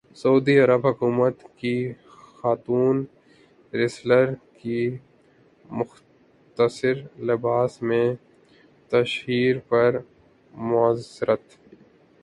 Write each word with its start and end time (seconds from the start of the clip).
سعودی 0.15 0.55
عرب 0.59 0.87
حکومت 0.87 1.37
کی 1.57 1.77
خاتون 2.33 2.97
ریسلر 3.73 4.33
کی 4.57 4.81
مختصر 5.69 6.95
لباس 7.19 7.81
میں 7.81 8.07
تشہیر 8.91 9.59
پر 9.69 9.91
معذرت 10.53 11.45